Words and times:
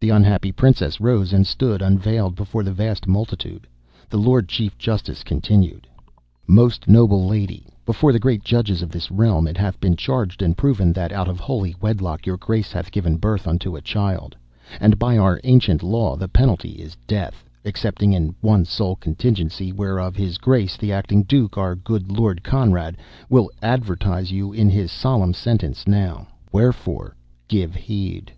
The 0.00 0.08
unhappy 0.08 0.52
princess 0.52 1.02
rose 1.02 1.34
and 1.34 1.46
stood 1.46 1.82
unveiled 1.82 2.34
before 2.34 2.62
the 2.64 2.72
vast 2.72 3.06
multitude. 3.06 3.66
The 4.08 4.16
Lord 4.16 4.48
Chief 4.48 4.78
Justice 4.78 5.22
continued: 5.22 5.86
"Most 6.46 6.88
noble 6.88 7.26
lady, 7.26 7.66
before 7.84 8.10
the 8.14 8.18
great 8.18 8.42
judges 8.42 8.80
of 8.80 8.88
this 8.88 9.10
realm 9.10 9.46
it 9.46 9.58
hath 9.58 9.78
been 9.80 9.96
charged 9.96 10.40
and 10.40 10.56
proven 10.56 10.94
that 10.94 11.12
out 11.12 11.28
of 11.28 11.38
holy 11.40 11.76
wedlock 11.78 12.24
your 12.24 12.38
Grace 12.38 12.72
hath 12.72 12.90
given 12.90 13.18
birth 13.18 13.46
unto 13.46 13.76
a 13.76 13.82
child; 13.82 14.34
and 14.80 14.98
by 14.98 15.18
our 15.18 15.38
ancient 15.44 15.82
law 15.82 16.16
the 16.16 16.26
penalty 16.26 16.76
is 16.80 16.96
death, 17.06 17.44
excepting 17.66 18.14
in 18.14 18.34
one 18.40 18.64
sole 18.64 18.96
contingency, 18.96 19.72
whereof 19.72 20.16
his 20.16 20.38
Grace 20.38 20.78
the 20.78 20.90
acting 20.90 21.22
Duke, 21.22 21.58
our 21.58 21.74
good 21.74 22.10
Lord 22.10 22.42
Conrad, 22.42 22.96
will 23.28 23.50
advertise 23.62 24.32
you 24.32 24.54
in 24.54 24.70
his 24.70 24.90
solemn 24.90 25.34
sentence 25.34 25.86
now; 25.86 26.28
wherefore, 26.50 27.14
give 27.46 27.74
heed." 27.74 28.32